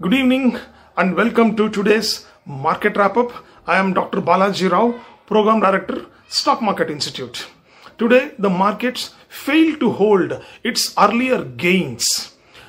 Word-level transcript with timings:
Good 0.00 0.14
evening 0.14 0.56
and 0.96 1.16
welcome 1.16 1.56
to 1.56 1.68
today's 1.68 2.24
market 2.46 2.96
wrap 2.96 3.16
up. 3.16 3.32
I 3.66 3.78
am 3.78 3.94
Dr. 3.94 4.20
Balaji 4.20 4.70
Rao, 4.70 4.94
Program 5.26 5.58
Director, 5.58 6.06
Stock 6.28 6.62
Market 6.62 6.88
Institute. 6.88 7.48
Today, 7.98 8.30
the 8.38 8.48
markets 8.48 9.12
failed 9.28 9.80
to 9.80 9.90
hold 9.90 10.40
its 10.62 10.94
earlier 10.96 11.42
gains. 11.42 12.06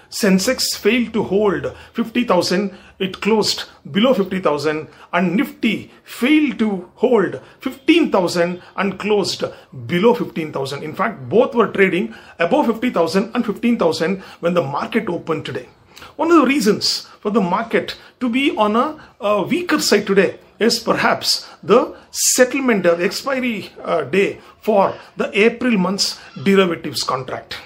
Sensex 0.10 0.76
failed 0.76 1.14
to 1.14 1.22
hold 1.22 1.72
50,000, 1.94 2.76
it 2.98 3.22
closed 3.22 3.66
below 3.92 4.16
50,000, 4.16 4.88
and 5.14 5.36
Nifty 5.36 5.92
failed 6.04 6.58
to 6.58 6.90
hold 6.96 7.40
15,000 7.60 8.60
and 8.76 8.98
closed 8.98 9.44
below 9.86 10.16
15,000. 10.16 10.82
In 10.82 10.96
fact, 10.96 11.30
both 11.30 11.54
were 11.54 11.68
trading 11.68 12.16
above 12.40 12.66
50,000 12.66 13.36
and 13.36 13.46
15,000 13.46 14.20
when 14.40 14.56
the 14.56 14.64
market 14.64 15.08
opened 15.08 15.46
today. 15.46 15.70
One 16.16 16.32
of 16.32 16.38
the 16.38 16.46
reasons 16.46 17.08
for 17.22 17.32
the 17.32 17.42
market 17.42 17.96
to 18.20 18.30
be 18.30 18.56
on 18.56 18.76
a, 18.76 19.00
a 19.20 19.44
weaker 19.44 19.80
side 19.80 20.08
today 20.08 20.40
is 20.60 20.80
perhaps 20.80 21.48
the 21.64 21.96
settlement, 22.12 22.84
the 22.84 23.04
expiry 23.04 23.72
uh, 23.84 24.04
day 24.04 24.40
for 24.62 24.96
the 25.18 25.30
April 25.38 25.78
month's 25.78 26.20
derivatives 26.44 27.04
contract. 27.04 27.58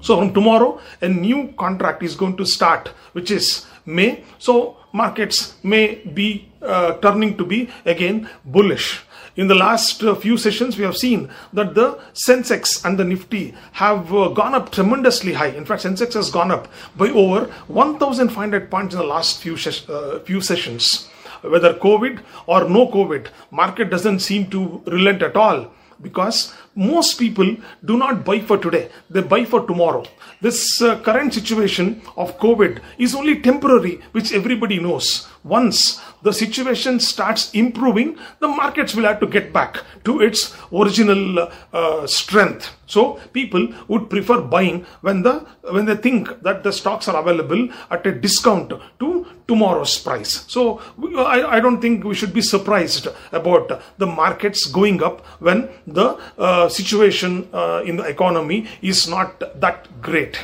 So 0.00 0.18
from 0.18 0.34
tomorrow, 0.34 0.80
a 1.00 1.08
new 1.08 1.54
contract 1.58 2.02
is 2.02 2.14
going 2.14 2.36
to 2.36 2.44
start, 2.44 2.88
which 3.12 3.30
is 3.30 3.66
May. 3.86 4.24
So 4.38 4.76
markets 4.92 5.54
may 5.62 5.96
be 5.96 6.52
uh, 6.62 6.94
turning 6.98 7.36
to 7.36 7.44
be 7.44 7.70
again 7.84 8.28
bullish. 8.44 9.02
In 9.36 9.48
the 9.48 9.54
last 9.56 10.00
uh, 10.04 10.14
few 10.14 10.36
sessions, 10.36 10.78
we 10.78 10.84
have 10.84 10.96
seen 10.96 11.28
that 11.52 11.74
the 11.74 11.98
Sensex 12.12 12.84
and 12.84 12.96
the 12.96 13.04
Nifty 13.04 13.52
have 13.72 14.14
uh, 14.14 14.28
gone 14.28 14.54
up 14.54 14.70
tremendously 14.70 15.32
high. 15.32 15.48
In 15.48 15.64
fact, 15.64 15.82
Sensex 15.82 16.14
has 16.14 16.30
gone 16.30 16.52
up 16.52 16.68
by 16.96 17.08
over 17.10 17.46
1,500 17.66 18.70
points 18.70 18.94
in 18.94 19.00
the 19.00 19.06
last 19.06 19.40
few, 19.40 19.56
ses- 19.56 19.88
uh, 19.88 20.20
few 20.24 20.40
sessions. 20.40 21.08
Whether 21.42 21.74
COVID 21.74 22.20
or 22.46 22.68
no 22.68 22.86
COVID, 22.86 23.26
market 23.50 23.90
doesn't 23.90 24.20
seem 24.20 24.48
to 24.50 24.80
relent 24.86 25.20
at 25.20 25.34
all 25.34 25.68
because 26.00 26.54
most 26.74 27.18
people 27.18 27.56
do 27.84 27.96
not 27.96 28.24
buy 28.24 28.40
for 28.40 28.58
today 28.58 28.90
they 29.10 29.22
buy 29.22 29.44
for 29.44 29.66
tomorrow 29.66 30.04
this 30.40 30.82
uh, 30.82 30.98
current 31.02 31.32
situation 31.32 32.02
of 32.16 32.36
covid 32.38 32.80
is 32.98 33.14
only 33.14 33.40
temporary 33.40 34.00
which 34.12 34.32
everybody 34.32 34.78
knows 34.80 35.28
once 35.44 36.00
the 36.24 36.32
situation 36.32 36.98
starts 36.98 37.50
improving 37.52 38.16
the 38.40 38.48
markets 38.48 38.94
will 38.94 39.04
have 39.04 39.20
to 39.20 39.26
get 39.26 39.52
back 39.52 39.82
to 40.04 40.20
its 40.20 40.56
original 40.72 41.48
uh, 41.72 42.06
strength. 42.06 42.70
So 42.86 43.20
people 43.32 43.68
would 43.88 44.10
prefer 44.10 44.40
buying 44.40 44.86
when 45.02 45.22
the 45.22 45.46
when 45.70 45.84
they 45.84 45.96
think 45.96 46.42
that 46.42 46.62
the 46.62 46.72
stocks 46.72 47.08
are 47.08 47.16
available 47.20 47.68
at 47.90 48.06
a 48.06 48.12
discount 48.12 48.72
to 49.00 49.26
tomorrow's 49.48 49.98
price. 49.98 50.44
So 50.48 50.80
i, 51.16 51.56
I 51.56 51.60
don't 51.60 51.80
think 51.80 52.04
we 52.04 52.14
should 52.14 52.32
be 52.32 52.42
surprised 52.42 53.08
about 53.32 53.80
the 53.98 54.06
markets 54.06 54.66
going 54.66 55.02
up 55.02 55.24
when 55.40 55.68
the 55.86 56.18
uh, 56.38 56.68
situation 56.68 57.48
uh, 57.52 57.82
in 57.84 57.96
the 57.96 58.04
economy 58.04 58.66
is 58.80 59.06
not 59.08 59.60
that 59.60 59.88
great. 60.00 60.38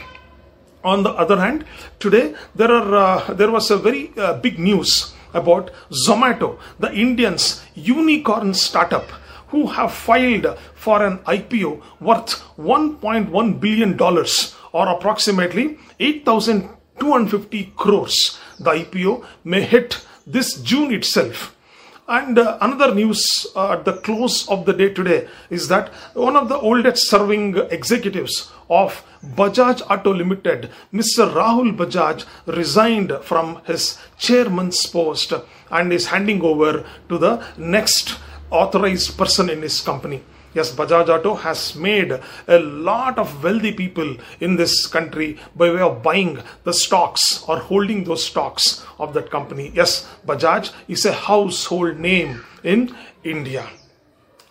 On 0.83 1.03
the 1.03 1.11
other 1.11 1.39
hand 1.39 1.65
today 1.99 2.35
there 2.55 2.73
are 2.73 2.95
uh, 2.95 3.35
there 3.35 3.51
was 3.51 3.71
a 3.71 3.79
very 3.79 4.13
uh, 4.17 4.35
big 4.35 4.59
news 4.59 5.15
about 5.35 5.71
zomato 5.91 6.59
the 6.79 6.93
indians 6.93 7.63
unicorn 7.75 8.53
startup 8.55 9.09
who 9.49 9.67
have 9.67 9.93
filed 9.93 10.47
for 10.75 11.05
an 11.05 11.19
ipo 11.37 11.81
worth 12.01 12.41
1.1 12.57 13.61
billion 13.61 13.97
dollars 13.97 14.55
or 14.73 14.89
approximately 14.89 15.79
8250 15.99 17.73
crores. 17.77 18.39
The 18.59 18.71
ipo 18.71 19.25
may 19.45 19.63
hit 19.63 20.05
this 20.27 20.61
june 20.61 20.93
itself 20.93 21.57
and 22.11 22.39
uh, 22.39 22.59
another 22.61 22.93
news 22.93 23.47
uh, 23.55 23.73
at 23.73 23.85
the 23.85 23.93
close 23.93 24.49
of 24.49 24.67
the 24.67 24.73
day 24.73 24.93
today 24.93 25.29
is 25.49 25.69
that 25.69 25.91
one 26.15 26.35
of 26.35 26.49
the 26.49 26.59
oldest 26.59 27.09
serving 27.09 27.57
executives 27.71 28.51
of 28.69 29.05
Bajaj 29.25 29.83
Auto 29.89 30.13
Limited, 30.13 30.71
Mr. 30.93 31.33
Rahul 31.33 31.77
Bajaj, 31.77 32.25
resigned 32.47 33.13
from 33.23 33.63
his 33.65 33.97
chairman's 34.19 34.85
post 34.87 35.33
and 35.71 35.93
is 35.93 36.07
handing 36.07 36.43
over 36.43 36.85
to 37.09 37.17
the 37.17 37.47
next 37.57 38.19
authorized 38.51 39.17
person 39.17 39.49
in 39.49 39.63
his 39.63 39.81
company. 39.81 40.23
Yes, 40.53 40.75
Bajaj 40.75 41.09
Auto 41.09 41.37
has 41.37 41.77
made 41.77 42.19
a 42.49 42.59
lot 42.59 43.19
of 43.19 43.45
wealthy 43.45 43.71
people 43.71 44.17
in 44.41 44.57
this 44.57 44.87
country 44.87 45.39
by 45.55 45.71
way 45.71 45.81
of 45.81 46.03
buying 46.03 46.43
the 46.65 46.73
stocks 46.73 47.45
or 47.47 47.59
holding 47.59 48.03
those 48.03 48.25
stocks 48.25 48.85
of 48.99 49.15
that 49.15 49.31
company. 49.31 49.71
Yes, 49.75 50.09
Bajaj 50.27 50.73
is 50.89 51.07
a 51.07 51.13
household 51.13 51.99
name 51.99 52.45
in 52.65 52.97
India. 53.23 53.69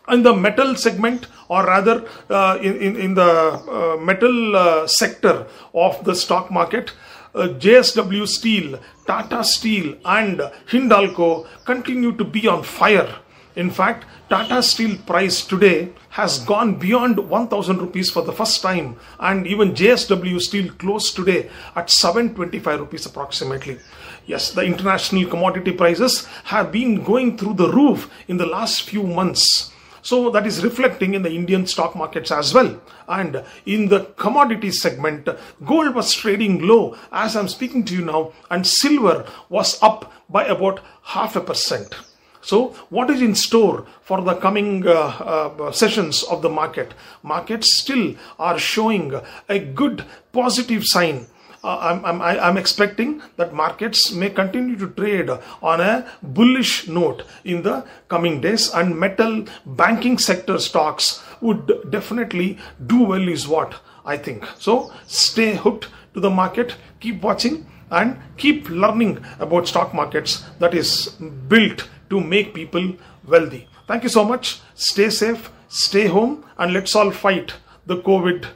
In 0.08 0.24
the 0.24 0.34
metal 0.34 0.76
segment, 0.76 1.28
or 1.50 1.66
rather 1.66 2.08
uh, 2.30 2.58
in, 2.62 2.78
in, 2.78 2.96
in, 2.96 3.14
the 3.14 3.22
uh, 3.22 3.98
metal 3.98 4.56
uh, 4.56 4.88
sector 4.88 5.48
of 5.74 6.04
the 6.06 6.16
stock 6.16 6.50
market, 6.50 6.94
uh, 7.36 7.50
JSW 7.60 8.28
Steel, 8.28 8.80
Tata 9.06 9.44
Steel, 9.44 9.98
and 10.06 10.40
Hindalco 10.68 11.46
continue 11.66 12.14
to 12.14 12.24
be 12.24 12.48
on 12.48 12.64
fire 12.64 13.20
in 13.60 13.70
fact, 13.70 14.06
Tata 14.30 14.64
Steel 14.64 14.98
price 15.00 15.46
today 15.46 15.90
has 16.12 16.40
gone 16.40 16.76
beyond 16.76 17.20
1000 17.20 17.78
rupees 17.78 18.10
for 18.10 18.22
the 18.22 18.32
first 18.32 18.62
time 18.62 18.96
and 19.20 19.46
even 19.46 19.74
JSW 19.74 20.40
Steel 20.40 20.72
closed 20.76 21.14
today 21.14 21.50
at 21.76 21.90
725 21.90 22.80
rupees 22.80 23.06
approximately. 23.06 23.78
Yes, 24.26 24.52
the 24.52 24.62
international 24.62 25.30
commodity 25.30 25.74
prices 25.74 26.26
have 26.46 26.72
been 26.72 27.04
going 27.04 27.38
through 27.38 27.56
the 27.56 27.70
roof 27.70 28.10
in 28.30 28.38
the 28.38 28.46
last 28.46 28.84
few 28.84 29.04
months. 29.04 29.74
So 30.04 30.30
that 30.30 30.48
is 30.48 30.64
reflecting 30.64 31.14
in 31.14 31.24
the 31.24 31.32
Indian 31.34 31.68
stock 31.68 31.98
markets 31.98 32.32
as 32.32 32.54
well. 32.54 32.80
And 33.10 33.44
in 33.66 33.90
the 33.90 34.06
commodity 34.16 34.72
segment, 34.72 35.28
gold 35.66 35.96
was 35.96 36.14
trading 36.14 36.66
low 36.66 36.96
as 37.12 37.36
I'm 37.36 37.50
speaking 37.50 37.84
to 37.86 37.94
you 37.94 38.06
now, 38.06 38.32
and 38.50 38.66
silver 38.66 39.28
was 39.50 39.84
up 39.84 40.14
by 40.30 40.46
about 40.46 40.80
half 41.02 41.36
a 41.36 41.42
percent. 41.42 41.94
So, 42.42 42.70
what 42.90 43.10
is 43.10 43.22
in 43.22 43.36
store 43.36 43.86
for 44.02 44.22
the 44.22 44.36
coming 44.36 44.88
uh, 44.88 44.92
uh, 44.92 45.72
sessions 45.72 46.24
of 46.24 46.42
the 46.42 46.50
market? 46.50 46.94
Markets 47.22 47.80
still 47.80 48.16
are 48.38 48.58
showing 48.58 49.14
a 49.50 49.60
good 49.60 50.06
positive 50.32 50.84
sign. 50.86 51.28
Uh, 51.62 51.78
I'm, 51.78 52.06
I'm, 52.06 52.22
I'm 52.22 52.58
expecting 52.58 53.22
that 53.36 53.54
markets 53.54 54.14
may 54.14 54.30
continue 54.30 54.78
to 54.78 54.88
trade 54.88 55.30
on 55.62 55.82
a 55.82 56.10
bullish 56.24 56.88
note 56.88 57.24
in 57.44 57.64
the 57.64 57.86
coming 58.08 58.40
days, 58.40 58.74
and 58.74 58.98
metal 58.98 59.46
banking 59.66 60.18
sector 60.18 60.58
stocks 60.60 61.22
would 61.42 61.92
definitely 61.92 62.58
do 62.88 63.04
well, 63.04 63.28
is 63.28 63.48
what 63.48 63.82
I 64.06 64.16
think. 64.16 64.46
So, 64.58 64.94
stay 65.08 65.56
hooked 65.56 65.90
to 66.14 66.22
the 66.22 66.30
market, 66.30 66.76
keep 67.02 67.22
watching, 67.22 67.66
and 67.92 68.18
keep 68.38 68.70
learning 68.70 69.24
about 69.40 69.68
stock 69.68 69.94
markets 69.94 70.44
that 70.60 70.74
is 70.74 71.10
built 71.48 71.90
to 72.10 72.20
make 72.20 72.54
people 72.54 72.96
wealthy. 73.28 73.68
Thank 73.88 74.04
you 74.04 74.10
so 74.10 74.24
much. 74.24 74.60
Stay 74.76 75.10
safe, 75.10 75.52
stay 75.68 76.08
home, 76.08 76.46
and 76.58 76.74
let's 76.74 76.96
all 76.96 77.12
fight 77.12 77.54
the 77.86 77.98
COVID 77.98 78.48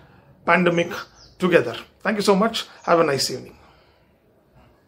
pandemic 0.45 0.91
together. 1.39 1.75
Thank 2.01 2.17
you 2.17 2.23
so 2.23 2.35
much. 2.35 2.67
Have 2.83 2.99
a 2.99 3.03
nice 3.03 3.31
evening. 3.31 3.57